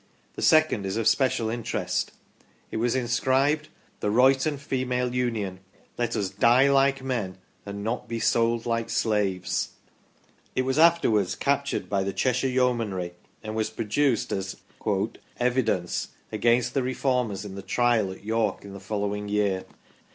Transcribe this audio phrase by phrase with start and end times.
[0.33, 2.11] The second is of special interest;
[2.71, 3.67] it was inscribed"
[3.99, 5.59] The Royton Female Union
[5.95, 9.73] Let us DIE like Men and Not be Sold like Slaves".
[10.55, 14.57] It was afterwards captured by the Cheshire Yeomanry and was produced as"
[15.39, 19.65] evidence" against the Reformers in the Trial at York in the following year.